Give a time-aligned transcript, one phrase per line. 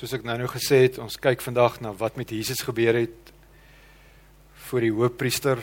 [0.00, 3.32] soos ek nou nou gesê het, ons kyk vandag na wat met Jesus gebeur het
[4.70, 5.60] voor die hoofpriester,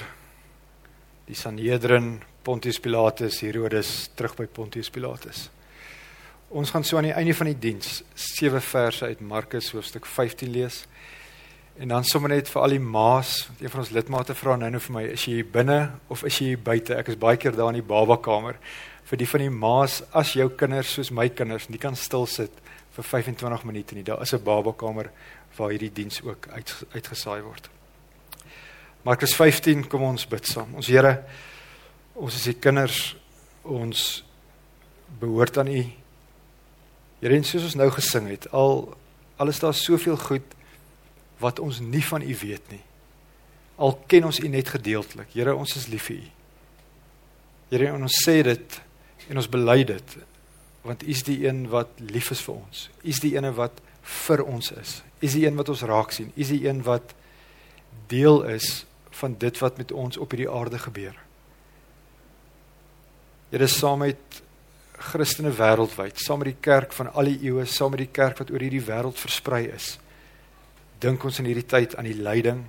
[1.25, 5.47] die Sanhedrin, Pontius Pilatus, Herodes terug by Pontius Pilatus.
[6.54, 10.54] Ons gaan so aan die einde van die diens sewe verse uit Markus hoofstuk 15
[10.54, 10.83] lees.
[11.81, 14.69] En dan sommer net vir al die maas, want een van ons lidmate vra nou
[14.75, 15.79] nou vir my, is jy hier binne
[16.13, 16.93] of is jy hier buite?
[16.93, 18.61] Ek is baie keer daar in die babakamer.
[19.09, 22.66] Vir die van die maas, as jou kinders soos my kinders, nie kan stil sit
[22.98, 24.04] vir 25 minute nie.
[24.04, 25.11] Daar is 'n babakamer
[25.55, 27.70] waar hierdie diens ook uit, uitgesaai word.
[29.04, 30.75] Markus 15, kom ons bid saam.
[30.75, 31.23] Ons Here,
[32.14, 33.16] ons is die kinders,
[33.64, 34.23] ons
[35.20, 35.86] behoort aan U.
[37.22, 38.98] Here, en soos ons nou gesing het, al
[39.38, 40.56] alles daar soveel goed
[41.38, 42.81] wat ons nie van U weet nie.
[43.78, 45.30] Al ken ons U net gedeeltelik.
[45.34, 46.28] Here, ons is lief vir U.
[47.70, 48.81] Here, ons sê dit
[49.30, 50.17] en ons bely dit
[50.88, 52.88] want U is die een wat lief is vir ons.
[53.03, 53.81] U is die een wat
[54.25, 55.02] vir ons is.
[55.19, 56.31] U is die een wat ons raak sien.
[56.36, 57.14] U is die een wat
[58.08, 58.86] deel is
[59.20, 61.16] van dit wat met ons op hierdie aarde gebeur.
[63.52, 64.42] Here, saam met
[65.12, 68.52] Christene wêreldwyd, saam met die kerk van al die eeue, saam met die kerk wat
[68.52, 69.95] oor hierdie wêreld versprei is
[71.03, 72.64] dink ons in hierdie tyd aan die lyding.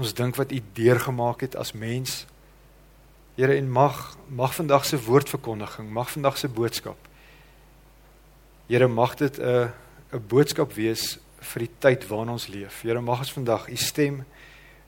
[0.00, 2.22] Ons dink wat U deurgemaak het as mens.
[3.34, 6.98] Here en mag mag vandag se woordverkondiging, mag vandag se boodskap.
[8.66, 9.72] Here mag dit 'n
[10.12, 12.82] 'n boodskap wees vir die tyd waarin ons leef.
[12.82, 14.24] Here mag ons vandag U stem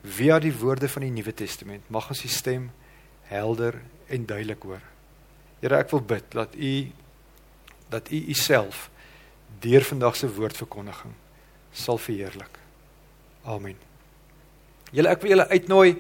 [0.02, 2.70] via die woorde van die Nuwe Testament, mag ons U stem
[3.22, 4.82] helder en duidelik hoor.
[5.60, 6.92] Here ek wil bid dat U
[7.88, 8.90] dat U Uself
[9.60, 11.14] deur vandag se woordverkondiging
[11.72, 12.58] sal verheerlik.
[13.44, 13.76] Amen.
[14.92, 15.90] Julle ek wil julle uitnooi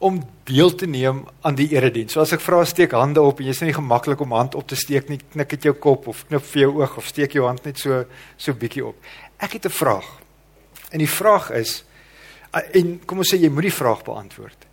[0.00, 2.14] om deel te neem aan die erediens.
[2.16, 4.78] So as ek vra steek hande op en jy's nie gemaklik om hand op te
[4.78, 7.66] steek nie, knik dit jou kop of knip vir jou oog of steek jou hand
[7.68, 8.06] net so
[8.40, 8.96] so bietjie op.
[9.38, 10.08] Ek het 'n vraag.
[10.90, 11.84] En die vraag is
[12.72, 14.66] en kom ons sê jy moet die vraag beantwoord.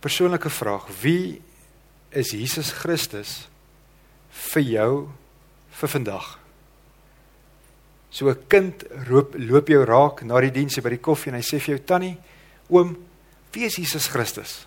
[0.00, 1.42] Persoonlike vraag: Wie
[2.10, 3.48] is Jesus Christus
[4.30, 5.08] vir jou
[5.70, 6.38] vir vandag?
[8.10, 11.42] So 'n kind roep loop jou raak na die diens by die koffie en hy
[11.42, 12.16] sê vir jou tannie,
[12.68, 12.96] oom,
[13.54, 14.66] wie is Jesus Christus?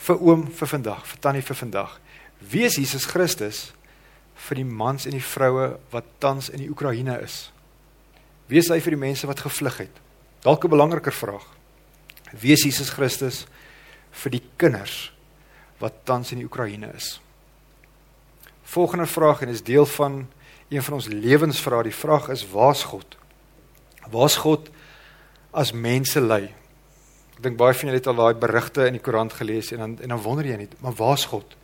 [0.00, 1.98] Vir oom vir vandag, vir tannie vir vandag.
[2.40, 3.72] Wie is Jesus Christus
[4.48, 7.50] vir die mans en die vroue wat tans in die Oekraïne is?
[8.48, 10.00] Wie is hy vir die mense wat gevlug het?
[10.42, 11.46] Dalk 'n belangriker vraag.
[12.32, 13.46] Wie is Jesus Christus
[14.10, 15.12] vir die kinders
[15.78, 17.20] wat tans in die Oekraïne is?
[18.64, 20.28] Volgende vraag en is deel van
[20.68, 21.82] een van ons lewensvrae.
[21.82, 23.16] Die vraag is: Waar's God?
[24.10, 24.70] Waar's God
[25.50, 26.54] as mense ly?
[27.40, 29.92] Ek dink baie van julle het al daai berigte in die koerant gelees en dan
[30.04, 31.54] en dan wonder jy net, maar waar's God?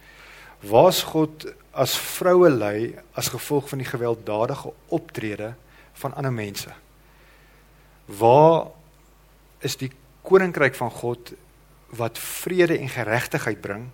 [0.65, 1.45] Waar's God
[1.77, 5.51] as vroue ly as gevolg van die gewelddadige optrede
[6.01, 6.73] van ander mense?
[8.09, 8.71] Waar
[9.61, 9.91] is die
[10.25, 11.35] koninkryk van God
[12.01, 13.85] wat vrede en geregtigheid bring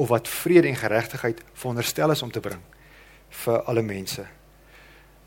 [0.00, 2.64] of wat vrede en geregtigheid veronderstel is om te bring
[3.42, 4.24] vir alle mense?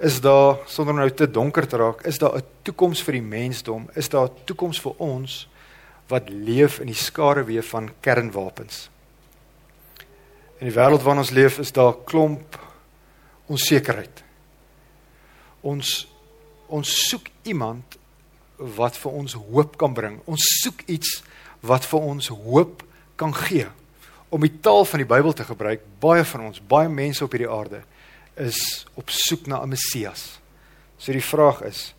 [0.02, 3.90] Is daar sonder nou te donker te raak, is daar 'n toekoms vir die mensdom?
[3.94, 5.46] Is daar 'n toekoms vir ons
[6.10, 8.88] wat leef in die skaduwee van kernwapens?
[10.60, 12.58] In die wêreld waarin ons leef, is daar klomp
[13.48, 14.24] onsekerheid.
[15.62, 16.08] Ons
[16.70, 17.96] ons soek iemand
[18.78, 20.20] wat vir ons hoop kan bring.
[20.30, 21.16] Ons soek iets
[21.66, 22.84] wat vir ons hoop
[23.18, 23.66] kan gee.
[24.30, 27.50] Om die taal van die Bybel te gebruik, baie van ons, baie mense op hierdie
[27.50, 27.82] aarde
[28.40, 30.40] is op soek na 'n Messias.
[30.98, 31.94] So die vraag is: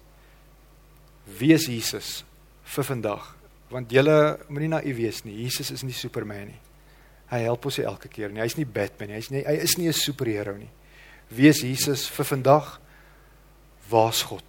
[1.39, 2.25] Wie is Jesus
[2.65, 3.40] vir vandag?
[3.71, 5.37] Want julle moenie naïef wees nie.
[5.45, 6.61] Jesus is nie Superman nie.
[7.31, 8.43] Hy help ons elke keer nie.
[8.43, 9.19] Hy's nie Batman nie.
[9.21, 10.71] Hy's nie hy is nie 'n superheld nie.
[11.31, 12.81] Wie is Jesus vir vandag?
[13.89, 14.45] Waar's God?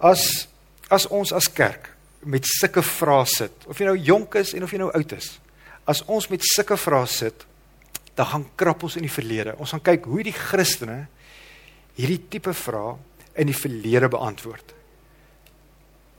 [0.00, 0.48] As
[0.90, 1.92] as ons as kerk
[2.26, 5.38] met sulke vrae sit, of jy nou jonk is en of jy nou oud is,
[5.86, 7.46] as ons met sulke vrae sit,
[8.16, 9.54] dan gaan krap ons in die verlede.
[9.56, 11.06] Ons gaan kyk hoe die Christene
[11.94, 12.98] hierdie tipe vrae
[13.36, 14.74] in die verlede beantwoord.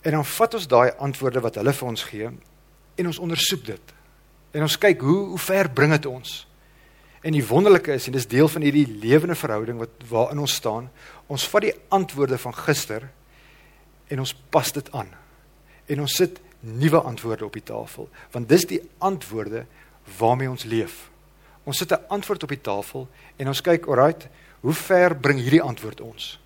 [0.01, 2.29] En dan vat ons daai antwoorde wat hulle vir ons gee
[2.95, 3.93] en ons ondersoek dit.
[4.51, 6.31] En ons kyk hoe hoe ver bring dit ons?
[7.21, 10.89] En die wonderlike is en dis deel van hierdie lewende verhouding wat waarin ons staan,
[11.29, 13.05] ons vat die antwoorde van gister
[14.11, 15.11] en ons pas dit aan.
[15.85, 19.65] En ons sit nuwe antwoorde op die tafel, want dis die antwoorde
[20.17, 21.09] waarmee ons leef.
[21.63, 23.07] Ons sit 'n antwoord op die tafel
[23.37, 24.27] en ons kyk, alright,
[24.61, 26.39] hoe ver bring hierdie antwoord ons?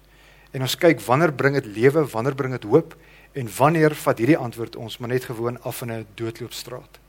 [0.51, 2.95] En ons kyk wanneer bring dit lewe, wanneer bring dit hoop
[3.35, 6.99] en wanneer vat hierdie antwoord ons maar net gewoon af in 'n doodloopstraat.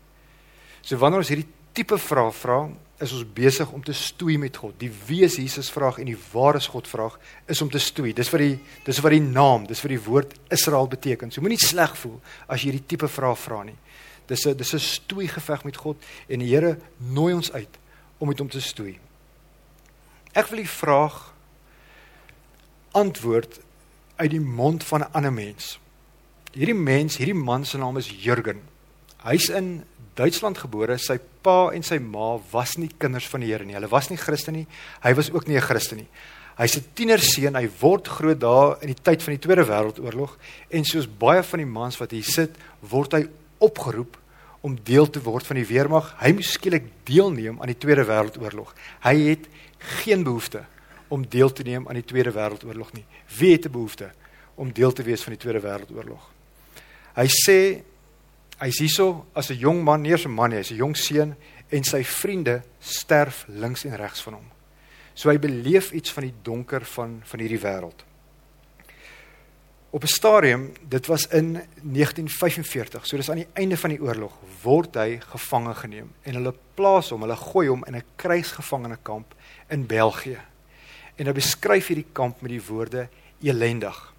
[0.82, 2.68] So wanneer ons hierdie tipe vrae vra,
[2.98, 4.74] is ons besig om te stoei met God.
[4.80, 8.14] Die wie is Jesus vraag en die waar is God vraag is om te stoei.
[8.16, 11.30] Dis vir die dis wat die naam, dis vir die woord Israel beteken.
[11.30, 13.76] So moenie sleg voel as jy hierdie tipe vrae vra nie.
[14.26, 15.96] Dis 'n dis 'n stoei geveg met God
[16.28, 17.78] en die Here nooi ons uit
[18.18, 18.98] om met hom te stoei.
[20.32, 21.34] Ek wil die vraag
[22.92, 23.60] antwoord
[24.16, 25.78] uit die mond van 'n ander mens.
[26.52, 28.60] Hierdie mens, hierdie man se naam is Jurgen.
[29.24, 29.84] Hy's in
[30.16, 30.96] Duitsland gebore.
[30.98, 33.76] Sy pa en sy ma was nie kinders van die Here nie.
[33.76, 34.66] Hulle was nie Christen nie.
[35.04, 36.08] Hy was ook nie 'n Christen nie.
[36.56, 37.54] Hy's 'n tienerseun.
[37.54, 40.36] Hy word groot daar in die tyd van die Tweede Wêreldoorlog
[40.70, 43.28] en soos baie van die mans wat hier sit, word hy
[43.58, 44.16] opgeroep
[44.62, 46.14] om deel te word van die weermag.
[46.18, 48.74] Hy moes skielik deelneem aan die Tweede Wêreldoorlog.
[49.04, 49.48] Hy het
[50.00, 50.64] geen behoefte
[51.08, 53.04] om deel te neem aan die Tweede Wêreldoorlog nie.
[53.38, 54.10] Wie het 'n behoefte
[54.56, 56.35] om deel te wees van die Tweede Wêreldoorlog?
[57.16, 57.58] Hy sê
[58.60, 61.36] hy's hierso as 'n jong man, nie eens 'n man nie, hy's 'n jong seun
[61.70, 64.50] en sy vriende sterf links en regs van hom.
[65.14, 68.04] So hy beleef iets van die donker van van hierdie wêreld.
[69.90, 74.32] Op 'n stadium, dit was in 1945, so dis aan die einde van die oorlog,
[74.62, 79.34] word hy gevange geneem en hulle plaas hom, hulle gooi hom in 'n krygsgevangenekamp
[79.68, 80.40] in België.
[81.16, 83.08] En hy beskryf hierdie kamp met die woorde
[83.40, 84.12] elendig.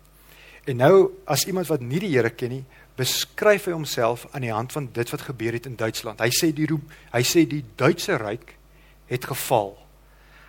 [0.66, 2.66] En nou as iemand wat nie die Here ken nie,
[2.98, 6.22] beskryf hy homself aan die hand van dit wat gebeur het in Duitsland.
[6.24, 6.68] Hy sê die
[7.14, 8.56] hy sê die Duitse ryk
[9.08, 9.76] het geval.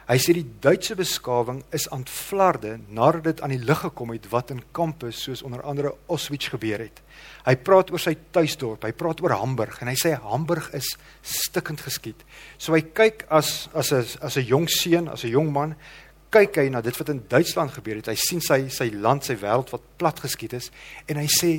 [0.09, 4.55] Hy sê die Duitse beskawing is aantvlarde nadat dit aan die lig gekom het wat
[4.55, 7.03] in kampe soos onder andere Auschwitz gebeur het.
[7.45, 11.85] Hy praat oor sy tuisdorp, hy praat oor Hamburg en hy sê Hamburg is stikkend
[11.85, 12.25] geskiet.
[12.57, 15.77] So hy kyk as as 'n as 'n jong seun, as 'n jong man,
[16.31, 18.07] kyk hy na dit wat in Duitsland gebeur het.
[18.07, 20.71] Hy sien sy sy land, sy wêreld wat plat geskiet is
[21.07, 21.53] en hy sê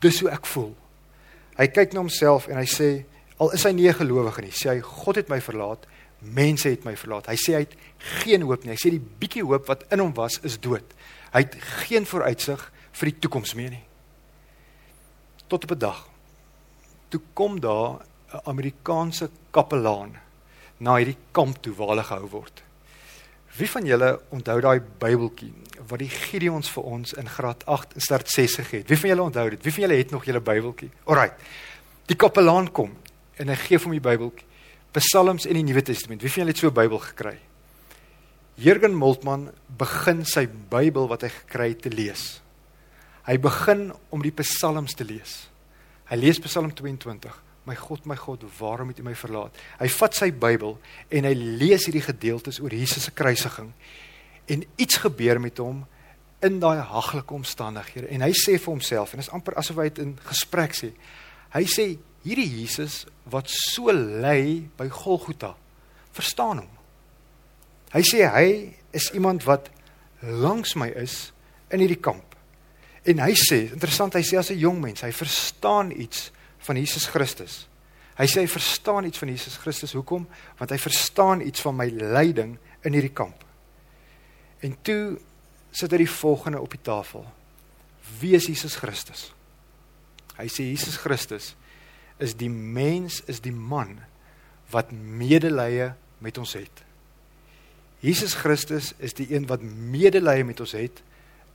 [0.00, 0.74] dis hoe ek voel.
[1.58, 3.04] Hy kyk na homself en hy sê
[3.38, 5.86] al is hy nie 'n gelowige nie, sê hy God het my verlaat
[6.20, 7.28] mense het my verlaat.
[7.30, 7.74] Hy sê hy het
[8.22, 8.74] geen hoop nie.
[8.74, 10.86] Hy sê die bietjie hoop wat in hom was is dood.
[11.32, 12.62] Hy het geen vooruitsig
[12.98, 13.84] vir die toekoms meer nie.
[15.48, 16.08] Tot op 'n dag
[17.08, 18.04] toe kom daar
[18.34, 20.18] 'n Amerikaanse kapelaan
[20.78, 22.62] na hierdie kamp toe waar hulle gehou word.
[23.56, 25.52] Wie van julle onthou daai Bybeltjie
[25.88, 28.88] wat die Gideons vir ons in graad 8 en start 6 gegee het?
[28.88, 29.62] Wie van julle onthou dit?
[29.62, 30.90] Wie van julle het nog julle Bybeltjie?
[31.04, 31.30] Alraai.
[32.06, 32.96] Die kapelaan kom
[33.38, 34.46] en hy gee vir hom die Bybeltjie.
[34.98, 36.22] Psalms en die Nuwe Testament.
[36.22, 37.38] Wie van julle het so 'n Bybel gekry?
[38.58, 42.40] Jürgen Moltmann begin sy Bybel wat hy gekry het te lees.
[43.22, 45.48] Hy begin om die Psalms te lees.
[46.10, 47.47] Hy lees Psalm 22.
[47.68, 49.56] My God, my God, waarom het U my verlaat?
[49.76, 50.78] Hy vat sy Bybel
[51.12, 53.74] en hy lees hierdie gedeeltes oor Jesus se kruisiging.
[54.48, 55.82] En iets gebeur met hom
[56.44, 59.88] in daai haglike omstandighede en hy sê vir homself en dit is amper asof hy
[59.90, 60.92] dit in gesprek sê.
[61.52, 61.88] Hy sê
[62.24, 65.54] hierdie Jesus wat so ly by Golgotha,
[66.16, 66.72] verstaan hom.
[67.92, 68.48] Hy sê hy
[68.96, 69.68] is iemand wat
[70.22, 71.34] langs my is
[71.72, 72.24] in hierdie kamp.
[73.08, 76.30] En hy sê, interessant, hy sê as 'n jong mens, hy verstaan iets
[76.66, 77.66] van Jesus Christus.
[78.18, 79.94] Hy sê hy verstaan iets van Jesus Christus.
[79.94, 80.26] Hoekom?
[80.58, 82.56] Want hy verstaan iets van my lyding
[82.86, 83.44] in hierdie kamp.
[84.64, 85.18] En toe
[85.70, 87.22] sit hy die volgende op die tafel.
[88.18, 89.28] Wie is Jesus Christus?
[90.38, 91.52] Hy sê Jesus Christus
[92.18, 94.00] is die mens is die man
[94.72, 95.92] wat medelee
[96.24, 96.82] met ons het.
[98.02, 101.02] Jesus Christus is die een wat medelee met ons het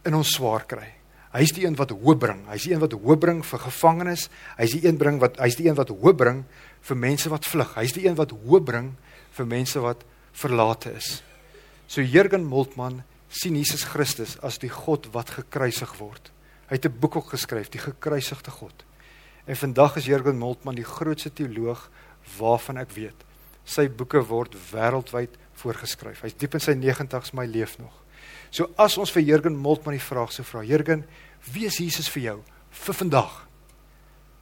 [0.08, 0.90] in ons swaar kry.
[1.34, 2.44] Hy's die een wat hoop bring.
[2.46, 4.28] Hy's die een wat hoop bring vir gevangenes.
[4.60, 6.44] Hy's die een bring wat hy's die een wat hoop bring
[6.86, 7.72] vir mense wat vlug.
[7.80, 8.92] Hy's die een wat hoop bring
[9.34, 10.04] vir mense wat
[10.38, 11.24] verlate is.
[11.88, 13.02] So Jürgen Moltmann
[13.34, 16.30] sien Jesus Christus as die God wat gekruisig word.
[16.70, 18.86] Hy het 'n boek ook geskryf, die gekruisigde God.
[19.46, 21.90] En vandag is Jürgen Moltmann die grootste teoloog
[22.38, 23.26] waarvan ek weet.
[23.66, 26.22] Sy boeke word wêreldwyd voorgeskryf.
[26.22, 28.03] Hy's diep in sy 90's, maar hy leef nog.
[28.54, 31.08] So as ons vir Jürgen Moltmann die vraag sou vra, Jürgen,
[31.54, 32.38] wie is Jesus vir jou
[32.84, 33.32] vir vandag?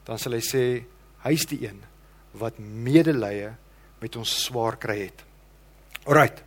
[0.07, 0.63] Dan sal hy sê
[1.23, 1.79] hy's die een
[2.35, 3.53] wat medelee
[4.01, 5.23] met ons swaar kry het.
[6.03, 6.43] Alraight.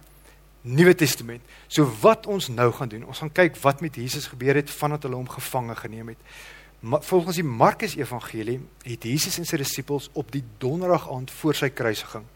[0.64, 1.44] Nuwe Testament.
[1.68, 5.04] So wat ons nou gaan doen, ons gaan kyk wat met Jesus gebeur het vandat
[5.04, 6.36] hulle hom gevange geneem het
[6.84, 11.70] volgens die Markus Evangelie het Jesus en sy disippels op die donderdag aand voor sy
[11.72, 12.26] kruisiging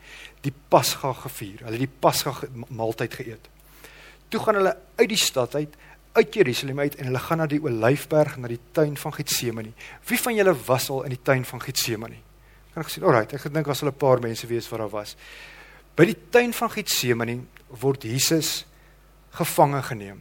[0.40, 1.66] die Pasga gevier.
[1.66, 2.32] Hulle het die Pasga
[2.72, 3.50] maaltyd geëet.
[4.28, 5.76] Toe gaan hulle uit die stad uit,
[6.12, 9.72] uit Jerusalem uit en hulle gaan na die Olyfberg, na die tuin van Getsemane.
[10.08, 12.22] Wie van julle was al in die tuin van Getsemane?
[12.72, 13.04] Kan ek gesien?
[13.04, 15.16] Alraai, ek gedink was hulle 'n paar mense wees wat daar was.
[15.96, 18.66] By die tuin van Getsemane word Jesus
[19.30, 20.20] gevange geneem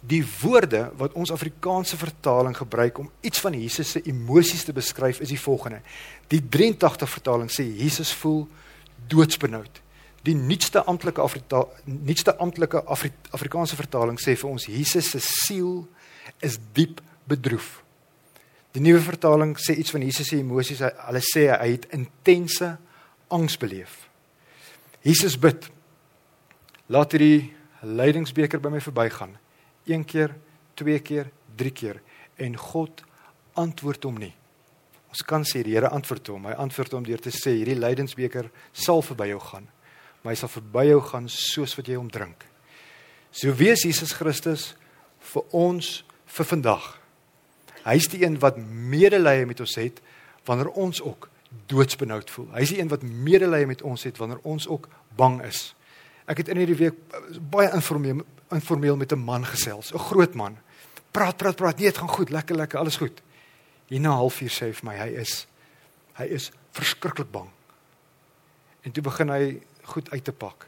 [0.00, 5.20] die woorde wat ons Afrikaanse vertaling gebruik om iets van Jesus se emosies te beskryf
[5.20, 5.80] is die volgende.
[6.30, 8.46] Die 83 vertaling sê Jesus voel
[9.10, 9.82] doodsbenoud.
[10.26, 15.84] Die nuutste amptelike Afrika nuutste amptelike Afri Afrikaanse vertaling sê vir ons Jesus se siel
[16.44, 17.82] is diep bedroef.
[18.74, 20.82] Die nuwe vertaling sê iets van Jesus se emosies.
[20.82, 22.74] Hulle sê hy het intense
[23.32, 24.08] angs beleef.
[25.06, 25.70] Jesus bid.
[26.88, 27.52] Laat hierdie
[27.84, 29.36] lydingsbeker by my verbygaan.
[29.88, 30.34] Een keer,
[30.76, 32.02] twee keer, drie keer
[32.38, 33.02] en God
[33.58, 34.34] antwoord hom nie.
[35.08, 36.46] Ons kan sê die Here antwoord hom.
[36.50, 39.68] Hy antwoord hom deur te sê hierdie lydingsbeker sal verby jou gaan,
[40.28, 42.42] maar hy sal verby jou gaan soos wat jy hom drink.
[43.32, 44.74] So wees Jesus Christus
[45.32, 46.84] vir ons vir vandag.
[47.86, 50.02] Hy's die een wat medelee met ons het
[50.44, 51.30] wanneer ons ook
[51.72, 52.50] doodsbenoud voel.
[52.58, 55.70] Hy's die een wat medelee met ons het wanneer ons ook bang is.
[56.28, 57.00] Ek het in hierdie week
[57.48, 58.20] baie informeel
[58.52, 60.58] informeel met 'n man gesels, 'n groot man.
[61.10, 61.76] Praat, praat, praat.
[61.76, 63.22] Nee, dit gaan goed, lekker, lekker, alles goed.
[63.86, 65.46] Hier na 0.5 sê hy vir my hy is
[66.12, 67.48] hy is verskriklik bang.
[68.82, 70.66] En toe begin hy goed uit te pak.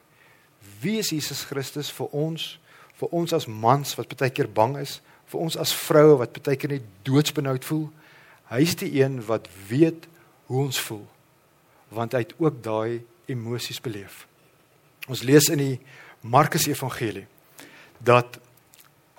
[0.81, 2.59] Wie is Jesus Christus vir ons?
[3.01, 4.99] Vir ons as mans wat baie keer bang is,
[5.31, 7.87] vir ons as vroue wat baie keer net doodsbenoud voel.
[8.51, 10.09] Hy's die een wat weet
[10.51, 11.07] hoe ons voel.
[11.95, 13.01] Want hy het ook daai
[13.31, 14.27] emosies beleef.
[15.09, 15.77] Ons lees in die
[16.21, 17.27] Markus Evangelie
[17.99, 18.39] dat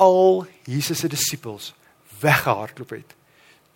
[0.01, 1.71] al Jesus se disippels
[2.21, 3.15] weggehardloop het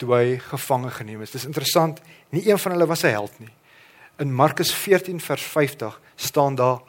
[0.02, 1.32] toe hy gevange geneem is.
[1.32, 2.02] Dis interessant,
[2.36, 3.54] nie een van hulle was 'n held nie.
[4.18, 6.80] In Markus 14 vers 50 staan daar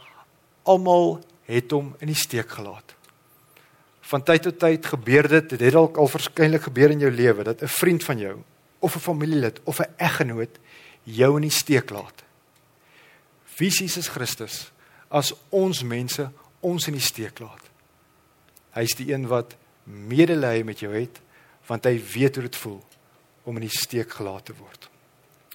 [0.62, 2.94] almal het hom in die steek gelaat.
[4.06, 7.42] Van tyd tot tyd gebeur dit, dit het dalk al verskeidelik gebeur in jou lewe
[7.42, 8.36] dat 'n vriend van jou
[8.78, 10.58] of 'n familielid of 'n eggenoot
[11.02, 12.22] jou in die steek laat.
[13.56, 14.72] Wie is Jesus Christus
[15.08, 16.30] as ons mense
[16.60, 17.62] ons in die steek laat?
[18.70, 21.20] Hy's die een wat medelee met jou het
[21.66, 22.82] want hy weet hoe dit voel
[23.42, 24.88] om in die steek gelaat te word.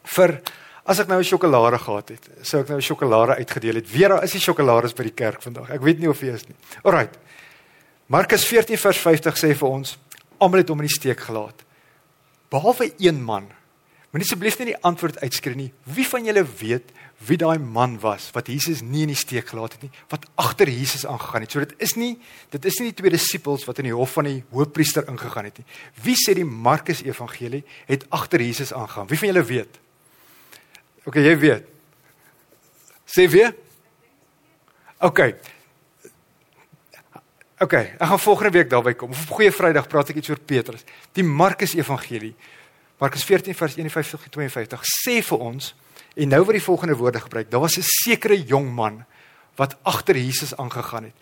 [0.03, 0.41] Vir
[0.85, 3.91] as ek nou 'n sjokolade gehad het, sou ek nou 'n sjokolade uitgedeel het.
[3.91, 5.69] Weer daar is die sjokolades by die kerk vandag.
[5.69, 6.55] Ek weet nie of jy is nie.
[6.83, 7.17] Alraight.
[8.07, 9.97] Markus 14 vers 50 sê vir ons
[10.37, 11.63] almal het hom in die steek gelaat.
[12.49, 13.47] Behalwe een man.
[14.11, 15.71] Moenie asseblief net die antwoord uitskree nie.
[15.83, 16.91] Wie van julle weet
[17.27, 20.69] wie daai man was wat Jesus nie in die steek gelaat het nie, wat agter
[20.69, 21.53] Jesus aangegaan het.
[21.53, 22.15] So dit is nie
[22.49, 25.61] dit is nie die twee disippels wat in die hof van die hoofpriester ingegaan het
[25.61, 25.67] nie.
[26.03, 29.07] Wie sê die Markus Evangelie het agter Jesus aangegaan?
[29.07, 29.79] Wie van julle weet?
[31.05, 31.67] OK, jy weet.
[33.05, 33.55] Sê weer?
[35.01, 35.19] OK.
[37.61, 39.11] OK, ek gaan volgende week daarby kom.
[39.13, 40.85] Of op goeie Vrydag praat ek iets oor Petrus.
[41.13, 42.33] Die Markus Evangelie.
[43.01, 45.73] Markus 14 vers 51 tot 52 sê vir ons
[46.19, 47.51] En nou word die volgende woorde gebruik.
[47.51, 49.05] Daar was 'n sekere jong man
[49.55, 51.15] wat agter Jesus aangegaan het.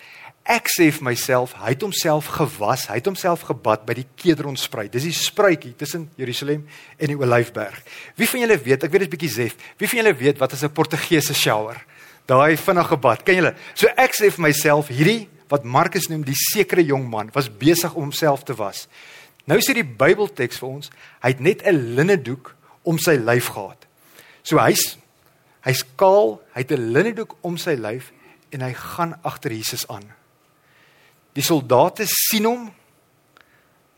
[0.49, 4.89] Ek sê vir myself, hy het homself gewas, hy het homself gebad by die Kedronspruit.
[4.89, 6.63] Dis die spruitjie tussen Jerusalem
[6.97, 7.83] en die Olyfberg.
[8.17, 9.59] Wie van julle weet, ek weet dit is bietjie sef.
[9.77, 11.77] Wie van julle weet wat is 'n Portugese shower?
[12.25, 13.23] Daai vinnige bad.
[13.23, 13.55] Ken julle?
[13.75, 17.93] So ek sê vir myself, hierdie wat Markus noem die sekere jong man was besig
[17.93, 18.87] om homself te was.
[19.45, 20.89] Nou sê die Bybelteks vir ons,
[21.21, 23.85] hy het net 'n linnedoek om sy lyf gehad.
[24.43, 24.97] So hy's
[25.61, 28.11] hy's kaal, hy het 'n linnedoek om sy lyf
[28.51, 30.13] en hy gaan agter Jesus aan.
[31.37, 32.67] Die soldate sien hom.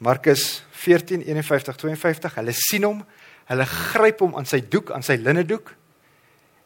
[0.01, 2.35] Markus 14:51-52.
[2.39, 3.05] Hulle sien hom.
[3.51, 5.73] Hulle gryp hom aan sy doek, aan sy linnedoek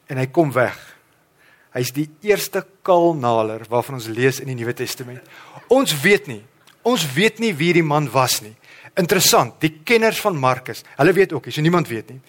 [0.06, 0.76] en hy kom weg.
[1.74, 5.24] Hy's die eerste kaalnaler waarvan ons lees in die Nuwe Testament.
[5.68, 6.44] Ons weet nie.
[6.86, 8.54] Ons weet nie wie die man was nie.
[8.96, 12.20] Interessant, die kenners van Markus, hulle weet ook nie, so niemand weet nie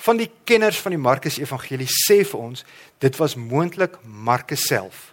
[0.00, 2.64] van die kenners van die Markus Evangelie sê vir ons
[3.02, 5.10] dit was moontlik Markus self.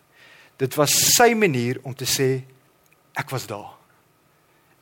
[0.57, 2.29] Dit was sy manier om te sê
[3.17, 3.73] ek was daar.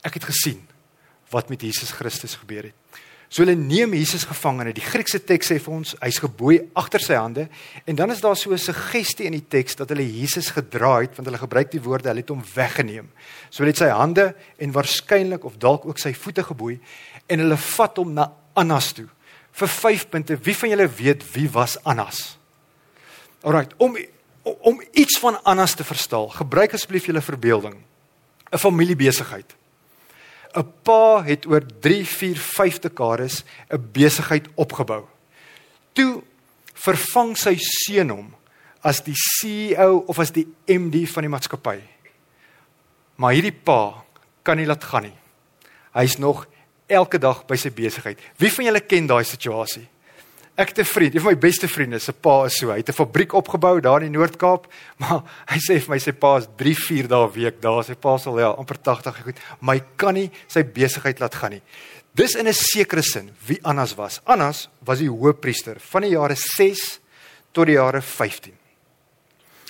[0.06, 0.62] Ek het gesien
[1.34, 3.02] wat met Jesus Christus gebeur het.
[3.30, 4.74] So hulle neem Jesus gevangene.
[4.76, 7.48] Die Griekse teks sê vir ons hy's geboei agter sy hande
[7.90, 11.18] en dan is daar so 'n suggestie in die teks dat hulle Jesus gedraai het
[11.18, 13.10] want hulle gebruik die woorde hulle het hom weggeneem.
[13.50, 16.80] So hulle het sy hande en waarskynlik of dalk ook sy voete geboei
[17.28, 19.10] en hulle vat hom na Annas toe
[19.52, 20.38] vir 5 punte.
[20.38, 22.38] Wie van julle weet wie was Annas?
[23.42, 23.98] Alraight, om
[24.44, 27.76] om iets van Annas te verstaan, gebruik asseblief julle verbeelding.
[28.56, 29.56] 'n Familiebesigheid.
[30.56, 35.04] 'n Pa het oor 3, 4, 5 dekades 'n besigheid opgebou.
[35.94, 36.24] Toe
[36.74, 38.36] vervang sy seun hom
[38.82, 41.80] as die CEO of as die MD van die maatskappy.
[43.16, 44.04] Maar hierdie pa
[44.44, 45.18] kan nie laat gaan nie.
[45.94, 46.46] Hy's nog
[46.88, 48.20] elke dag by sy besigheid.
[48.38, 49.88] Wie van julle ken daai situasie?
[50.56, 52.70] Ek het 'n vriend, een van my beste vriende, se pa is so.
[52.70, 54.68] Hy het 'n fabriek opgebou daar in die Noord-Kaap,
[55.02, 57.84] maar hy sê vir my sy pa is 3, 4 dae week daar.
[57.84, 61.52] Sy pa sal ja, amper 80 goed, maar hy kan nie sy besigheid laat gaan
[61.52, 61.62] nie.
[62.14, 64.22] Dis in 'n sekere sin wie Annas was.
[64.24, 67.00] Annas was die hoofpriester van die jare 6
[67.52, 68.54] tot die jare 15.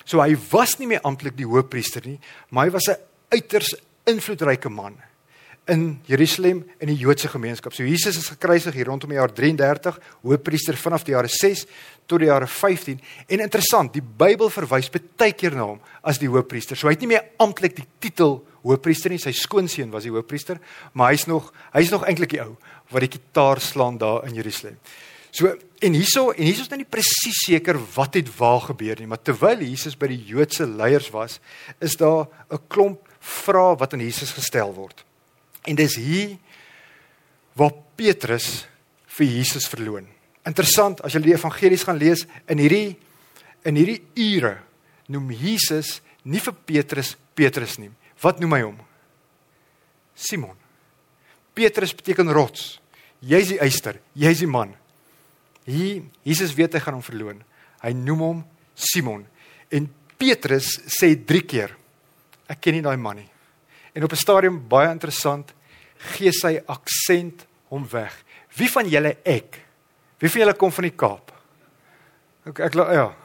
[0.06, 2.98] So hy was nie meer amptelik die hoofpriester nie, maar hy was 'n
[3.32, 3.76] uiters
[4.06, 4.96] invloedryke man
[5.66, 7.74] in Jerusalem in die Joodse gemeenskap.
[7.74, 11.66] So Jesus is gekruisig hier rondom die jaar 33, hoofpriester vanaf die jare 6
[12.06, 13.00] tot die jare 15.
[13.34, 16.78] En interessant, die Bybel verwys baie keer na hom as die hoofpriester.
[16.78, 20.62] So hy het nie meer amptelik die titel hoofpriester nie, sy skoonseun was die hoofpriester,
[20.94, 22.54] maar hy's nog hy's nog eintlik die ou
[22.94, 24.78] wat die kitaar slaan daar in Jerusalem.
[25.36, 25.50] So
[25.84, 29.22] en hierso en hierso is nou nie presies seker wat het waar gebeur nie, maar
[29.22, 31.40] terwyl Jesus by die Joodse leiers was,
[31.82, 35.04] is daar 'n klomp vrae wat aan Jesus gestel word.
[35.66, 36.36] En dis hier
[37.58, 38.66] waar Petrus
[39.18, 40.08] vir Jesus verloon.
[40.46, 42.96] Interessant as jy die evangelies gaan lees in hierdie
[43.66, 44.02] in hierdie
[44.36, 44.60] ure
[45.10, 47.90] noem Jesus nie vir Petrus Petrus nie.
[48.22, 48.78] Wat noem hy hom?
[50.16, 50.56] Simon.
[51.56, 52.76] Petrus beteken rots.
[53.26, 54.74] Jy's die eyster, jy's die man.
[55.66, 57.42] Hier Jesus weet hy gaan hom verloon.
[57.82, 58.44] Hy noem hom
[58.78, 59.26] Simon.
[59.74, 59.88] En
[60.20, 61.74] Petrus sê 3 keer
[62.52, 63.30] ek ken nie daai man nie.
[63.96, 65.54] En op 'n stadium baie interessant
[65.98, 68.24] gee sy aksent hom weg.
[68.56, 69.62] Wie van julle ek?
[70.20, 71.32] Wie van julle kom van die Kaap?
[72.46, 73.16] Ek ek ja.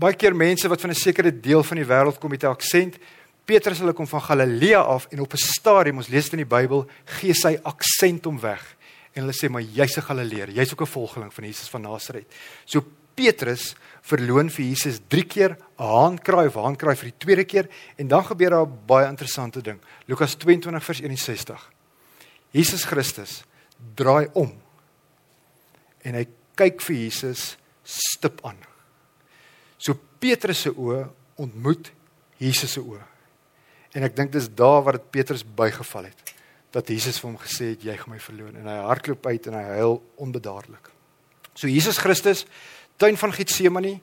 [0.00, 2.98] Baie keer mense wat van 'n sekere deel van die wêreld kom met 'n aksent.
[3.44, 6.56] Petrus hulle kom van Galilea af en op 'n stadium ons lees dit in die
[6.56, 8.76] Bybel gee sy aksent hom weg
[9.14, 12.26] en hulle sê maar jy's 'n Galileer, jy's ook 'n volgeling van Jesus van Nasaret.
[12.64, 12.84] So
[13.20, 13.74] Petrus
[14.08, 18.24] verloon vir Jesus 3 keer 'n haankraai of haankraai vir die tweede keer en dan
[18.24, 19.78] gebeur daar 'n baie interessante ding.
[20.06, 21.70] Lukas 22 vers 61.
[22.50, 23.44] Jesus Christus
[23.94, 24.52] draai om
[26.02, 28.56] en hy kyk vir Jesus stip aan.
[29.78, 31.92] So Petrus se oë ontmoet
[32.38, 33.04] Jesus se oë.
[33.92, 36.34] En ek dink dis daar waar dit Petrus bygeval het
[36.70, 39.54] dat Jesus vir hom gesê het jy gaan my verloon en hy hardloop uit en
[39.54, 40.90] hy huil onbedaarlik.
[41.54, 42.46] So Jesus Christus
[43.00, 43.94] tuin van Getsemane,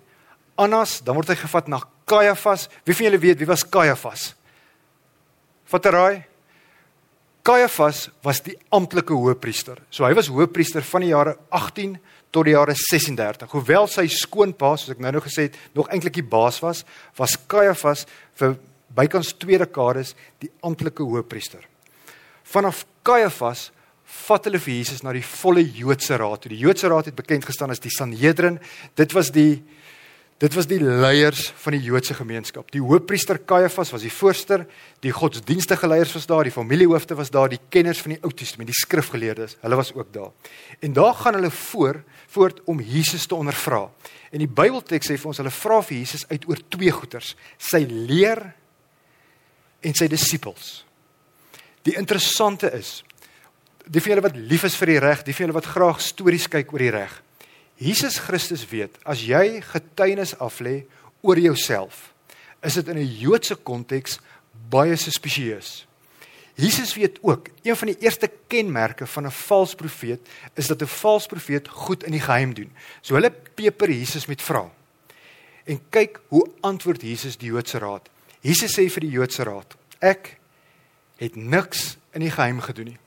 [0.58, 2.66] Annas, dan word hy gevat na Kajafas.
[2.88, 4.32] Wie van julle weet wie was Kajafas?
[5.70, 6.24] Vat 'n raai.
[7.44, 9.78] Kajafas was die amptelike hoofpriester.
[9.90, 11.98] So hy was hoofpriester van die jare 18
[12.32, 13.52] tot die jare 36.
[13.52, 16.84] Hoewel sy skoonpa, soos ek nou-nou gesê het, nog eintlik die baas was,
[17.16, 18.58] was Kajafas vir
[18.90, 21.64] bykans twee dekades die amptelike hoofpriester.
[22.44, 23.72] Vanaf Kajafas
[24.08, 26.48] vat hulle vir Jesus na die volle Joodse raad.
[26.48, 28.62] Die Joodse raad het bekend gestaan as die Sanhedrin.
[28.96, 29.64] Dit was die
[30.38, 32.68] dit was die leiers van die Joodse gemeenskap.
[32.70, 34.60] Die hoofpriester Kajafas was die voorste,
[35.02, 38.70] die godsdienstige leiers was daar, die familiehoofde was daar, die kenners van die Ou Testament,
[38.70, 40.30] die skrifgeleerdes, hulle was ook daar.
[40.78, 42.04] En daar gaan hulle voor
[42.36, 43.88] voort om Jesus te ondervra.
[44.30, 47.82] En die Bybelteks sê vir ons hulle vra vir Jesus uit oor twee goeters: sy
[47.90, 48.44] leer
[49.82, 50.84] en sy disippels.
[51.88, 53.00] Die interessante is,
[53.88, 56.48] die van julle wat lief is vir die reg, die van julle wat graag stories
[56.52, 57.14] kyk oor die reg.
[57.78, 60.82] Jesus Christus weet as jy getuienis aflê
[61.22, 62.12] oor jouself,
[62.64, 64.20] is dit in 'n Joodse konteks
[64.70, 65.86] baie suspisieus.
[66.58, 70.20] Jesus weet ook, een van die eerste kenmerke van 'n vals profeet
[70.56, 72.72] is dat 'n vals profeet goed in die geheim doen.
[73.02, 74.70] So hulle peper Jesus met vrae.
[75.66, 78.10] En kyk hoe antwoord Jesus die Joodse raad.
[78.42, 80.38] Jesus sê vir die Joodse raad: Ek
[81.18, 82.98] het niks in die geheim gedoen nie.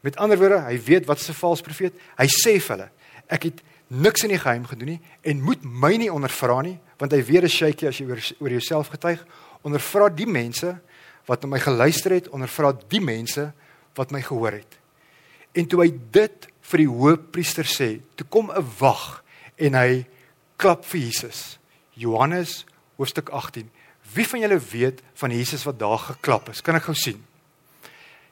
[0.00, 1.94] Met ander woorde, hy weet wat 'n valse profeet.
[2.16, 2.90] Hy sê vir hulle,
[3.28, 7.12] ek het niks in die geheim gedoen nie en moet my nie ondervra nie, want
[7.12, 9.24] hy weet 'n shaky as jy oor, oor jouself getuig,
[9.62, 10.80] ondervra die mense
[11.26, 13.52] wat my geluister het, ondervra die mense
[13.94, 14.78] wat my gehoor het.
[15.52, 19.24] En toe hy dit vir die hoofpriester sê, toe kom 'n wag
[19.58, 20.06] en hy
[20.56, 21.58] klap vir Jesus.
[21.94, 22.64] Johannes
[22.96, 23.70] hoofstuk 18.
[24.14, 26.60] Wie van julle weet van Jesus wat daar geklap is?
[26.60, 27.24] Kan ek gou sien?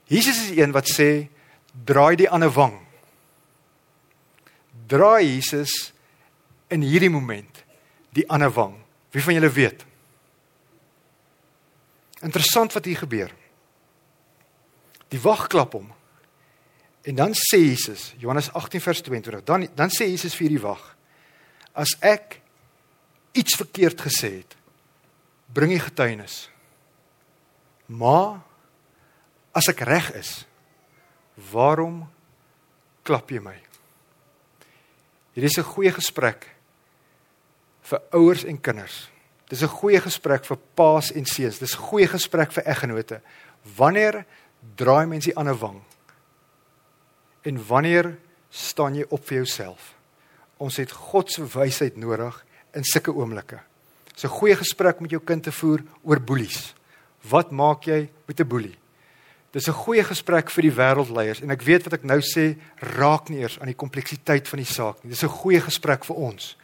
[0.08, 1.28] Jesus is een wat sê
[1.84, 2.78] draai die ander wang.
[4.88, 5.92] Draai Jesus
[6.72, 7.64] in hierdie moment
[8.16, 8.76] die ander wang.
[9.12, 9.84] Wie van julle weet?
[12.24, 13.30] Interessant wat hier gebeur.
[15.08, 15.88] Die wag klap hom.
[17.08, 20.82] En dan sê Jesus, Johannes 18 vers 22, dan dan sê Jesus vir die wag:
[21.72, 22.40] As ek
[23.32, 24.56] iets verkeerd gesê het,
[25.46, 26.48] bring jy getuienis.
[27.86, 28.42] Maar
[29.56, 30.42] as ek reg is,
[31.52, 32.02] Waarom
[33.06, 33.56] klap jy my?
[35.34, 36.46] Hierdie is 'n goeie gesprek
[37.82, 39.08] vir ouers en kinders.
[39.48, 41.58] Dis 'n goeie gesprek vir paas en seuns.
[41.58, 43.20] Dis 'n goeie gesprek vir eggenote.
[43.76, 44.26] Wanneer
[44.76, 45.82] draai mens die ander wang?
[47.42, 48.18] En wanneer
[48.50, 49.94] staan jy op vir jouself?
[50.56, 53.60] Ons het God se wysheid nodig in sulke oomblikke.
[54.24, 56.74] 'n goeie gesprek met jou kind te voer oor boelies.
[57.30, 58.78] Wat maak jy met 'n boelie?
[59.52, 62.58] Dis 'n goeie gesprek vir die wêreldleiers en ek weet wat ek nou sê
[62.98, 65.10] raak nie eers aan die kompleksiteit van die saak nie.
[65.10, 66.56] Dis 'n goeie gesprek vir ons.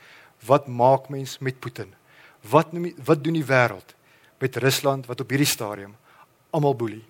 [0.47, 1.95] Wat maak mens met Putin?
[2.43, 3.95] Wat noem wat doen die wêreld
[4.39, 5.97] met Rusland wat op hierdie stadium
[6.51, 7.05] almal boelie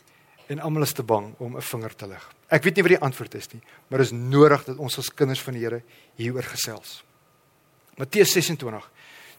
[0.48, 2.30] en almal is te bang om 'n vinger te lig?
[2.48, 5.14] Ek weet nie wat die antwoord is nie, maar dit is nodig dat ons as
[5.14, 5.82] kinders van die Here
[6.16, 7.02] hieroor gesels.
[7.96, 8.90] Matteus 26.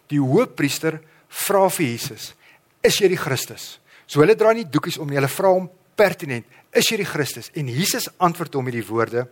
[0.07, 2.33] Die hoofpriester vra vir Jesus:
[2.83, 6.45] "Is jy die Christus?" So hulle dra nie doekies om nie, hulle vra hom pertinent:
[6.71, 9.27] "Is jy die Christus?" En Jesus antwoord hom met die woorde: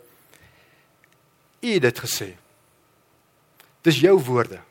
[1.61, 2.33] "U het dit gesê."
[3.81, 4.61] Dis jou woorde.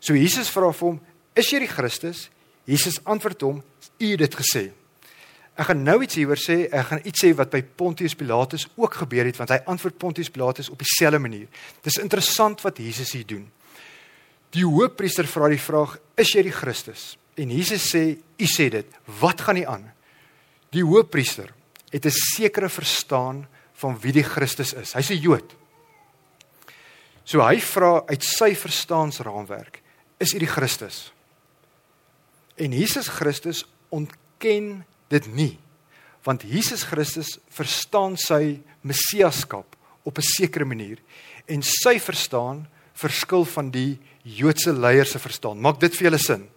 [0.00, 1.00] So Jesus vra vir hom:
[1.34, 2.30] "Is jy die Christus?"
[2.64, 3.62] Jesus antwoord hom:
[3.98, 4.72] "U het dit gesê."
[5.52, 6.64] Ek gaan nou iets hieroor sê.
[6.72, 10.30] Ek gaan iets sê wat by Pontius Pilatus ook gebeur het want hy antwoord Pontius
[10.32, 11.48] Pilatus op dieselfde manier.
[11.84, 13.44] Dis interessant wat Jesus hier doen.
[14.52, 18.86] Die hoofpriester vra die vraag: "Is jy die Christus?" En Jesus sê: "U sê dit.
[19.20, 19.92] Wat gaan nie aan?"
[20.72, 21.52] Die hoofpriester
[21.90, 24.92] het 'n sekere verstaan van wie die Christus is.
[24.92, 25.56] Hy's 'n Jood.
[27.24, 29.82] So hy vra uit sy verstaansraamwerk:
[30.18, 31.12] "Is u die Christus?"
[32.56, 35.58] En Jesus Christus ontken dit nie,
[36.22, 40.98] want Jesus Christus verstaan sy messiaskap op 'n sekere manier
[41.46, 45.60] en sy verstaan verskil van die Joodse leiers se verstaan.
[45.60, 46.48] Maak dit vir julle sin?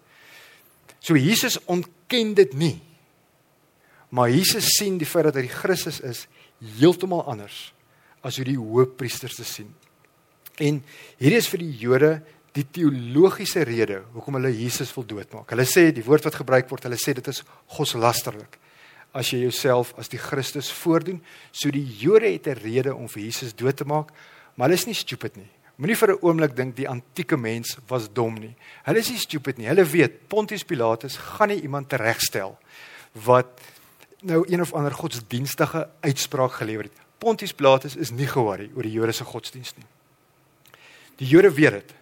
[1.00, 2.82] So Jesus ontken dit nie.
[4.10, 6.28] Maar Jesus sien die feit dat hy die Christus is
[6.80, 7.74] heeltemal anders
[8.26, 9.74] as hoe die hoofpriesters dit sien.
[10.62, 10.80] En
[11.20, 12.12] hierdie is vir die Jode
[12.56, 15.50] die teologiese rede hoekom hulle Jesus wil doodmaak.
[15.52, 17.44] Hulle sê die woord wat gebruik word, hulle sê dit is
[17.76, 18.56] godslasterlik.
[19.16, 21.20] As jy jouself as die Christus voordoen,
[21.52, 24.12] so die Jode het 'n rede om vir Jesus dood te maak,
[24.56, 25.50] maar hulle is nie stupid nie.
[25.78, 28.56] Moenie vir 'n oomblik dink die antieke mens was dom nie.
[28.86, 29.68] Hulle is nie stupid nie.
[29.68, 32.58] Hulle weet Pontius Pilatus gaan nie iemand teregstel
[33.26, 33.60] wat
[34.26, 37.04] nou een of ander godsdienstige uitspraak gelewer het.
[37.18, 39.88] Pontius Pilatus is nie ge-worry oor die Jode se godsdienst nie.
[41.22, 41.94] Die Jode weet dit.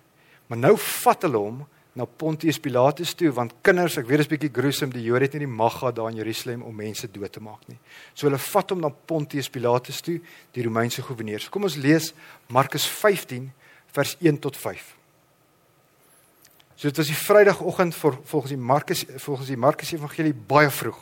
[0.47, 1.61] Maar nou vat hulle hom
[1.93, 5.37] na Pontius Pilatus toe want kinders, ek weet dit is bietjie gruesome, die Jode het
[5.37, 7.77] nie die mag gehad daar in Jerusalem om mense dood te maak nie.
[8.15, 10.17] So hulle vat hom na Pontius Pilatus toe,
[10.55, 11.43] die Romeinse goewerneur.
[11.43, 12.11] So kom ons lees
[12.49, 13.51] Markus 15
[13.93, 14.91] vers 1 tot 5.
[16.75, 20.97] So dit was die Vrydagoggend vir volgens die Markus volgens die Markus Evangelie baie vroeg.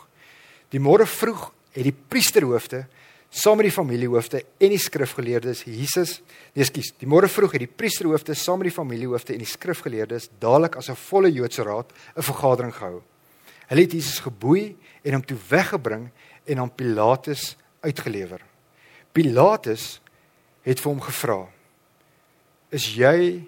[0.72, 2.86] Die môre vroeg het die priesterhoofde
[3.32, 6.18] saam met die familiehoofde en die skrifgeleerdes Jesus,
[6.52, 10.28] nee skus, die môre vroeg het die priesterhoofde saam met die familiehoofde en die skrifgeleerdes
[10.40, 13.02] dadelik as 'n volle Joodse raad 'n vergadering gehou.
[13.68, 16.10] Hulle het Jesus geboei en hom toe weggebring
[16.44, 18.40] en aan Pilatus uitgelewer.
[19.12, 20.00] Pilatus
[20.62, 21.48] het vir hom gevra:
[22.70, 23.44] "Is jy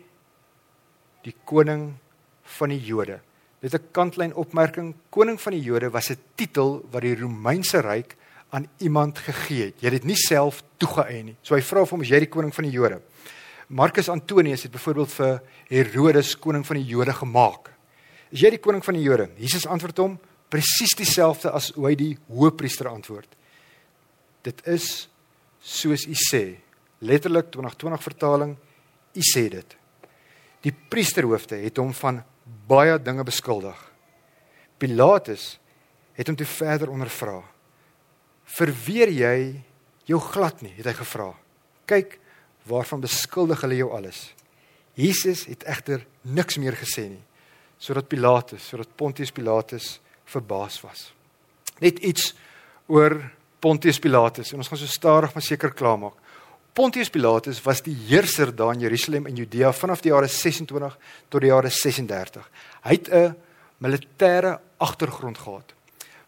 [1.23, 1.95] die koning
[2.43, 3.21] van die Jode?"
[3.65, 8.17] Dit 'n kantlyn opmerking, koning van die Jode was 'n titel wat die Romeinse ryk
[8.51, 9.81] aan iemand gegee het.
[9.81, 11.37] Jy het dit nie self toegeëien nie.
[11.43, 13.01] So hy vra vir hom, "Is jy die koning van die Jode?"
[13.69, 17.71] Marcus Antonius het byvoorbeeld vir Herodes koning van die Jode gemaak.
[18.31, 21.95] "Is jy die koning van die Jode?" Jesus antwoord hom presies dieselfde as hoe hy
[21.95, 23.37] die hoofpriester antwoord.
[24.43, 25.09] "Dit is
[25.61, 26.57] soos u sê."
[27.01, 28.57] Letterlik 2020 vertaling,
[29.15, 29.77] "U sê dit."
[30.61, 32.25] Die priesterhoofde het hom van
[32.69, 33.77] baie dinge beskuldig.
[34.79, 35.55] Pilatus
[36.15, 37.41] het hom toe verder ondervra
[38.55, 39.37] verweer jy
[40.09, 41.31] jou glad nie, het hy gevra.
[41.91, 42.19] Kyk,
[42.69, 44.29] waarvan beskuldig hulle jou alles?
[44.99, 47.23] Jesus het egter niks meer gesê nie,
[47.83, 49.99] sodat Pilatus, sodat Pontius Pilatus
[50.31, 51.09] verbaas was.
[51.83, 52.33] Net iets
[52.93, 53.17] oor
[53.65, 56.17] Pontius Pilatus en ons gaan so stadig maar seker klaarmaak.
[56.75, 60.97] Pontius Pilatus was die heerser daar in Jerusalem en Judea vanaf die jare 26
[61.31, 62.51] tot die jare 36.
[62.83, 63.37] Hy het 'n
[63.79, 65.75] militêre agtergrond gehad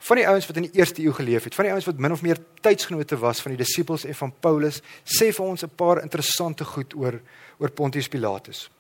[0.07, 2.13] van die ouens wat in die eerste eeu geleef het, van die ouens wat min
[2.13, 6.03] of meer tydsgenote was van die disippels en van Paulus, sê vir ons 'n paar
[6.03, 7.21] interessante goed oor
[7.59, 8.71] oor Pontius Pilatus.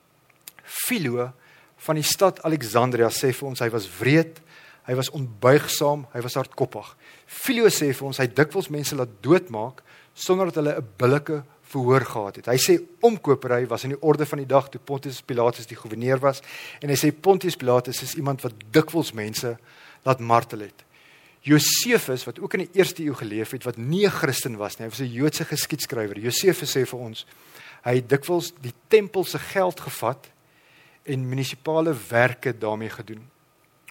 [0.62, 1.32] Philo
[1.76, 4.40] van die stad Alexandria sê vir ons hy was wreed,
[4.86, 6.96] hy was onbuigsaam, hy was hardkoppig.
[7.26, 9.82] Philo sê vir ons hy dikwels mense laat doodmaak
[10.14, 12.46] sonder dat hulle 'n billike verhoor gehad het.
[12.46, 16.20] Hy sê omkopery was in die orde van die dag toe Pontius Pilatus die goewerneur
[16.22, 16.42] was
[16.80, 19.56] en hy sê Pontius Pilatus is iemand wat dikwels mense
[20.06, 20.84] laat martel het.
[21.46, 24.86] Josefus wat ook in die eerste eeu geleef het wat nie 'n Christen was nie,
[24.86, 26.18] hy was 'n Joodse geskiedskrywer.
[26.18, 27.26] Josefus sê vir ons
[27.84, 30.26] hy het dikwels die tempel se geld gevat
[31.04, 33.22] en munisipale werke daarmee gedoen.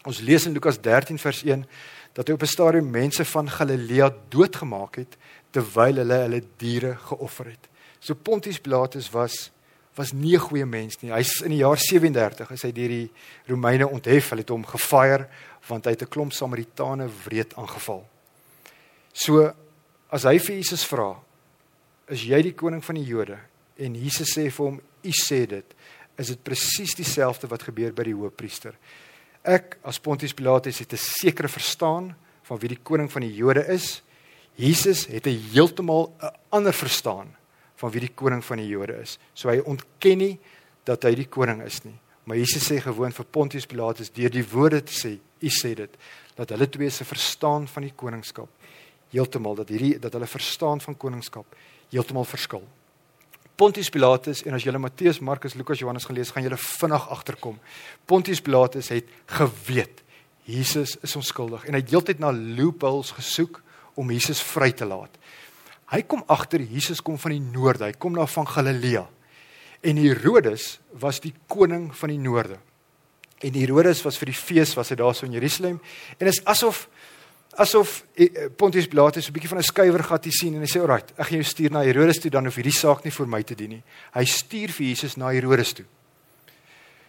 [0.03, 1.65] Ons lees in Lukas 13 vers 1
[2.13, 5.17] dat hy op 'n stadium mense van Galilea doodgemaak het
[5.55, 7.69] terwyl hulle hulle diere geoffer het.
[7.99, 9.51] So Pontius Pilatus was
[9.95, 11.11] was nie 'n goeie mens nie.
[11.11, 13.11] Hy's in die jaar 37 is hy deur die
[13.47, 14.29] Romeine onthef.
[14.29, 15.29] Hulle het hom gefire
[15.67, 18.05] want hy het 'n klomp Samaritane wreed aangeval.
[19.13, 19.53] So
[20.11, 21.15] as hy vir Jesus vra,
[22.09, 23.37] is jy die koning van die Jode?
[23.77, 25.65] En Jesus sê vir hom, u sê dit,
[26.17, 28.75] is dit presies dieselfde wat gebeur by die hoofpriester.
[29.43, 33.65] Ek as Pontius Pilatus het 'n sekere verstaan van wie die koning van die Jode
[33.67, 34.01] is.
[34.55, 37.35] Jesus het 'n heeltemal 'n ander verstaan
[37.75, 39.17] van wie die koning van die Jode is.
[39.33, 40.39] So hy ontken nie
[40.83, 41.99] dat hy die koning is nie.
[42.23, 45.97] Maar Jesus sê gewoon vir Pontius Pilatus deur die woorde te sê, "U sê dit,"
[46.35, 48.49] dat hulle twee se verstaan van die koningskap
[49.09, 51.45] heeltemal dat hierdie dat hulle verstaan van koningskap
[51.89, 52.63] heeltemal verskil.
[53.55, 57.59] Pontius Pilatus en as jy Matteus, Markus, Lukas, Johannes gelees, gaan jy vinnig agterkom.
[58.05, 60.03] Pontius Pilatus het geweet
[60.45, 63.63] Jesus is onskuldig en hy het heeltyd na loopholes gesoek
[63.95, 65.17] om Jesus vry te laat.
[65.93, 69.05] Hy kom agter Jesus kom van die noorde, hy kom na van Galilea.
[69.85, 72.57] En Herodes was die koning van die noorde.
[73.45, 75.79] En Herodes was vir die fees was hy daar so in Jerusalem
[76.17, 76.87] en is asof
[77.61, 80.81] asof eh, Pontius Pilatus 'n bietjie van 'n skuiwer gehad hier sien en hy sê
[80.81, 83.43] alraai, ek gaan jou stuur na Herodes toe dan hoef hierdie saak nie vir my
[83.43, 83.83] te dien nie.
[84.11, 85.85] Hy stuur vir Jesus na Herodes toe.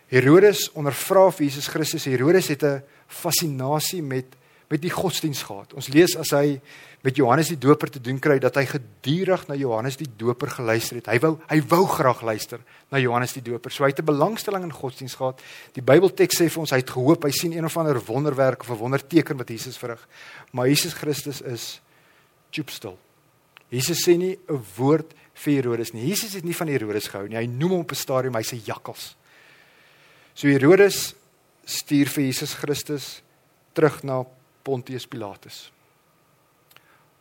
[0.07, 2.05] Herodes ondervra vir Jesus Christus.
[2.05, 4.27] Herodes het 'n fascinasie met
[4.69, 5.75] met die godsdiens gehad.
[5.79, 6.61] Ons lees as hy
[7.07, 10.99] met Johannes die Doper te doen kry dat hy gedurig na Johannes die Doper geluister
[10.99, 11.07] het.
[11.07, 13.71] Hy wou hy wou graag luister na Johannes die Doper.
[13.71, 15.41] So hy het 'n belangstelling in godsdiens gehad.
[15.75, 18.71] Die Bybelteks sê vir ons hy het gehoop hy sien een of ander wonderwerk of
[18.71, 20.09] 'n wonderteken wat Jesus verrig.
[20.53, 21.81] Maar Jesus Christus is
[22.51, 22.99] choopstil.
[23.69, 26.09] Jesus sê nie 'n woord vir Herodes nie.
[26.09, 27.37] Jesus het nie van Herodes gehou nie.
[27.37, 29.17] Hy noem hom op 'n stadium hy sê jakkals.
[30.35, 31.15] So Herodes
[31.65, 33.23] stuur vir Jesus Christus
[33.75, 34.25] terug na
[34.67, 35.71] Pontius Pilatus.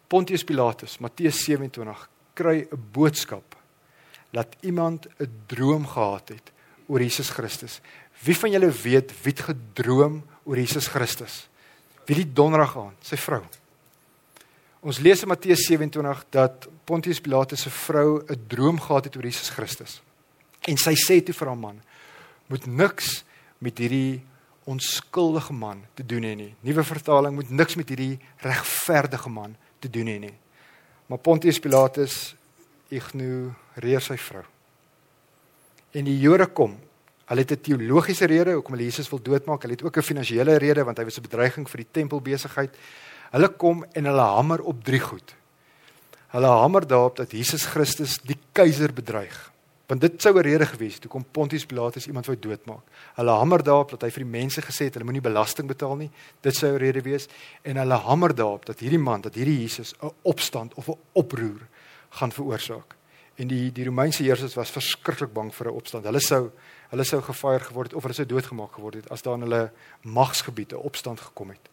[0.09, 3.55] Pontius Pilatus, Matteus 27 kry 'n boodskap
[4.31, 6.51] dat iemand 'n droom gehad het
[6.87, 7.81] oor Jesus Christus.
[8.23, 11.47] Wie van julle weet wie het gedroom oor Jesus Christus?
[12.05, 13.43] Wie die donderdag aan, sy vrou.
[14.79, 19.23] Ons lees in Matteus 27 dat Pontius Pilatus se vrou 'n droom gehad het oor
[19.23, 20.01] Jesus Christus.
[20.61, 21.81] En sy sê toe vir haar man:
[22.47, 23.23] "Moet niks
[23.57, 24.23] met hierdie
[24.65, 26.53] onskuldige man te doen hê nie.
[26.65, 30.33] Nuwe vertaling moet niks met hierdie regverdige man te doen hê nie.
[31.05, 32.35] Maar Pontius Pilatus
[32.89, 34.43] ignoreer sy vrou.
[35.95, 36.75] En die Jode kom.
[37.25, 39.61] Hulle het 'n teologiese rede hoekom hulle Jesus wil doodmaak.
[39.61, 42.75] Hulle het ook 'n finansiële rede want hy was 'n bedreiging vir die tempelbesigheid.
[43.31, 45.35] Hulle kom en hulle hamer op drie goed.
[46.27, 49.51] Hulle hamer daarop dat Jesus Christus die keiser bedreig.
[49.85, 52.83] Want dit sou 'n rede gewees het hoekom Pontius Pilatus iemand wou doodmaak.
[53.15, 56.11] Hulle hamer daarop dat hy vir die mense gesê het hulle moenie belasting betaal nie.
[56.41, 57.27] Dit sou 'n rede wees
[57.61, 61.67] en hulle hamer daarop dat hierdie man, dat hierdie Jesus 'n opstand of 'n oproer
[62.09, 62.95] gaan veroorsaak.
[63.35, 66.05] En die die Romeinse heersers was verskriklik bang vir 'n opstand.
[66.05, 66.51] Hulle sou
[66.89, 69.71] hulle sou gefire geword het of hulle sou doodgemaak geword het as daar in hulle
[70.01, 71.69] magsgebiede opstand gekom het.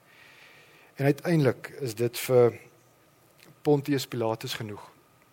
[0.95, 2.59] En uiteindelik is dit vir
[3.63, 4.91] Pontius Pilatus genoeg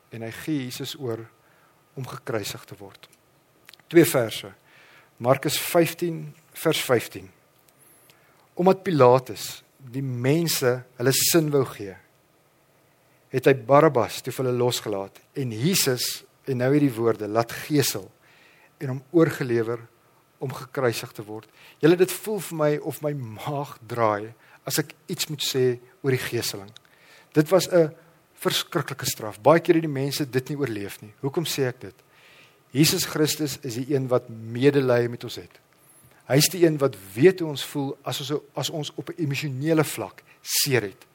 [0.10, 1.28] en hy gee Jesus oor
[2.00, 3.10] om gekruisig te word.
[3.92, 4.52] Twee verse.
[5.20, 6.22] Markus 15
[6.64, 7.28] vers 15.
[8.60, 9.48] Omdat Pilatus
[9.92, 11.96] die mense hulle sin wou gee,
[13.30, 18.08] het hy Barabbas te hulle losgelaat en Jesus en nou hierdie woorde laat gesel
[18.80, 19.84] en hom oorgelewer
[20.40, 21.48] om gekruisig te word.
[21.84, 24.32] Julle dit voel vir my of my maag draai
[24.68, 25.66] as ek iets moet sê
[26.02, 26.72] oor die geseling.
[27.36, 27.92] Dit was 'n
[28.40, 29.40] verskriklike straf.
[29.44, 31.12] Baie keer het die mense dit nie oorleef nie.
[31.24, 32.06] Hoekom sê ek dit?
[32.76, 35.60] Jesus Christus is die een wat medelee met ons het.
[36.30, 39.24] Hy is die een wat weet hoe ons voel as ons as ons op 'n
[39.26, 41.06] emosionele vlak seer het.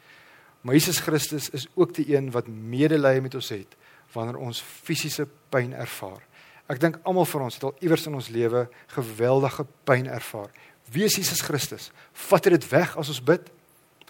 [0.63, 3.77] Maar Jesus Christus is ook die een wat medelee met ons het
[4.13, 6.23] wanneer ons fisiese pyn ervaar.
[6.67, 10.51] Ek dink almal van ons het al iewers in ons lewe geweldige pyn ervaar.
[10.91, 11.91] Wie is Jesus Christus?
[12.13, 13.51] Vat dit weg as ons bid?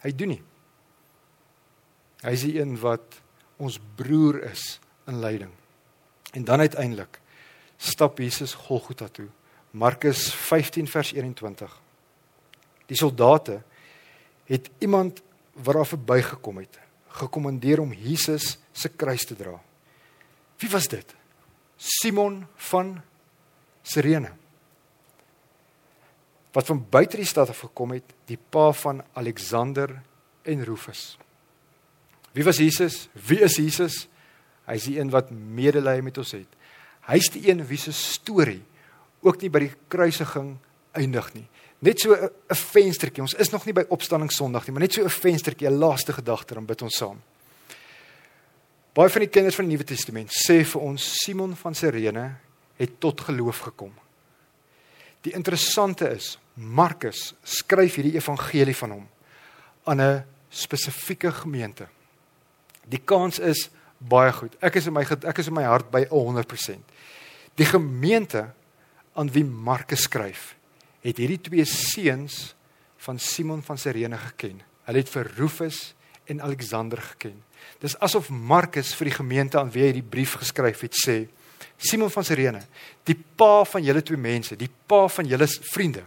[0.02, 0.42] Hy doen nie.
[2.24, 3.20] Hy is die een wat
[3.60, 4.78] ons broer is
[5.10, 5.52] in lyding.
[6.32, 7.20] En dan uiteindelik
[7.76, 9.28] stap Jesus Golgotha toe.
[9.70, 11.80] Markus 15 vers 21.
[12.86, 13.60] Die soldate
[14.48, 15.20] het iemand
[15.52, 16.78] wat daar verbygekom het,
[17.20, 19.54] gekommandeer om Jesus se kruis te dra.
[20.58, 21.14] Wie was dit?
[21.76, 22.96] Simon van
[23.82, 24.32] Sirene.
[26.54, 29.90] Wat van buite die stad af gekom het, die pa van Alexander
[30.42, 31.14] en Rufus.
[32.34, 33.08] Wie was Jesus?
[33.14, 34.04] Wie is Jesus?
[34.66, 36.50] Hy is die een wat medelee met ons het.
[37.06, 38.62] Hy's die een wie se storie
[39.24, 40.56] ook nie by die kruisiging
[40.96, 41.46] eindig nie.
[41.84, 43.22] Net so 'n venstertjie.
[43.22, 46.12] Ons is nog nie by opstanding Sondag nie, maar net so 'n venstertjie, 'n laaste
[46.12, 47.22] gedagte dan bid ons saam.
[48.94, 52.36] Baie van die kinders van die Nuwe Testament sê vir ons Simon van Sirene
[52.76, 53.92] het tot geloof gekom.
[55.20, 59.08] Die interessante is, Markus skryf hierdie evangelie van hom
[59.84, 61.88] aan 'n spesifieke gemeente.
[62.90, 63.68] Die kans is
[63.98, 64.56] baie goed.
[64.64, 66.94] Ek is in my ek is in my hart by 100%.
[67.54, 68.48] Die gemeente
[69.14, 70.54] aan wie Markus skryf,
[71.04, 72.54] het hierdie twee seuns
[73.04, 74.62] van Simon van Sirene geken.
[74.88, 75.94] Hulle het vir Rufus
[76.30, 77.36] en Alexander geken.
[77.80, 81.18] Dis asof Markus vir die gemeente aan wie hy die brief geskryf het sê:
[81.76, 82.62] Simon van Sirene,
[83.04, 86.04] die pa van julle twee mense, die pa van julle vriende,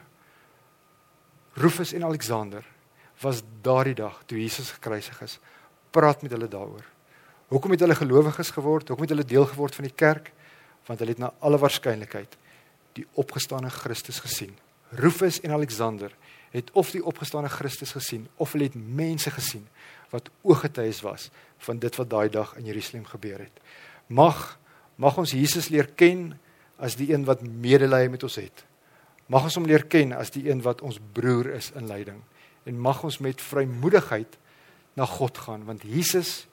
[1.57, 2.65] Rufus en Alexander,
[3.21, 5.39] was daardie dag toe Jesus gekruisig is,
[5.91, 6.85] praat met hulle daaroor.
[7.47, 8.87] Hoekom het hulle gelowiges geword?
[8.87, 10.31] Hoekom het hulle deel geword van die kerk?
[10.87, 12.37] Want hulle het na alle waarskynlikheid
[12.97, 14.55] die opgestane Christus gesien.
[14.89, 16.11] Rufus en Alexander
[16.51, 19.67] het of die opgestane Christus gesien of hulle het mense gesien
[20.09, 21.29] wat ooggetuies was
[21.67, 23.63] van dit wat daai dag in Jerusalem gebeur het.
[24.07, 24.57] Mag
[24.97, 26.31] mag ons Jesus leer ken
[26.81, 28.63] as die een wat medelee met ons het.
[29.29, 32.23] Mag ons hom leer ken as die een wat ons broer is in lyding
[32.67, 34.37] en mag ons met vrymoedigheid
[34.97, 36.47] na God gaan want Jesus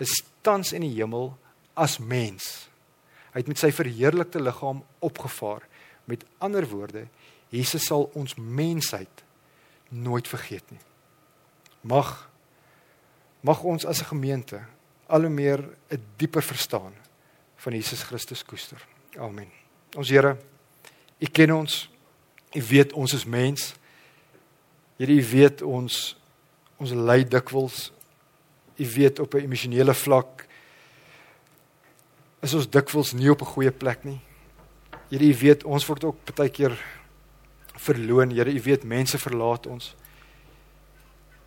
[0.00, 1.34] is tans in die hemel
[1.74, 2.70] as mens.
[3.34, 5.66] Hy het met sy verheerlikte liggaam opgevaar.
[6.10, 7.04] Met ander woorde,
[7.50, 9.24] Jesus sal ons mensheid
[9.90, 10.82] nooit vergeet nie.
[11.82, 12.30] Mag
[13.40, 14.60] mag ons as 'n gemeente
[15.08, 15.58] al hoe meer
[15.90, 16.92] 'n dieper verstaan
[17.56, 18.86] van Jesus Christus koester.
[19.18, 19.48] Amen.
[19.96, 20.36] Ons Here,
[21.18, 21.88] U ken ons.
[22.54, 23.74] U weet ons is mens.
[24.96, 26.19] Here, U weet ons
[26.80, 27.90] ons ly dikwels.
[28.80, 30.46] U weet op 'n emosionele vlak
[32.40, 34.20] is ons dikwels nie op 'n goeie plek nie.
[35.10, 36.78] Here, U weet ons word ook baie keer
[37.76, 38.30] verloon.
[38.30, 39.94] Here, U weet mense verlaat ons.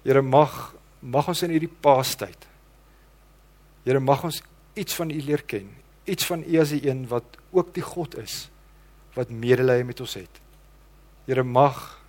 [0.03, 2.47] Here, mag mag ons in hierdie paastyd.
[3.83, 4.41] Here, mag ons
[4.73, 5.69] iets van U leer ken.
[6.05, 8.49] Iets van U as die een wat ook die God is
[9.13, 10.41] wat medelee met ons het.
[11.25, 12.02] Here, mag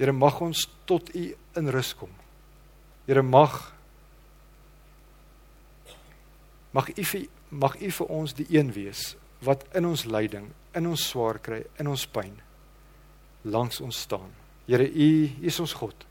[0.00, 1.26] Here, mag ons tot U
[1.60, 2.12] in rus kom.
[3.04, 3.58] Here, mag
[6.72, 7.04] mag U
[7.50, 11.64] mag U vir ons die een wees wat in ons lyding, in ons swaar kry,
[11.82, 12.32] in ons pyn
[13.44, 14.30] langs ons staan.
[14.68, 15.10] Here, U
[15.44, 16.06] is ons God.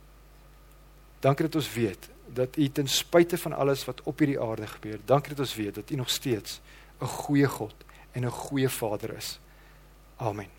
[1.22, 5.02] Dankie dat ons weet dat U ten spyte van alles wat op hierdie aarde gebeur,
[5.06, 6.62] dankie dat ons weet dat U nog steeds
[7.02, 7.76] 'n goeie God
[8.14, 9.40] en 'n goeie Vader is.
[10.18, 10.59] Amen.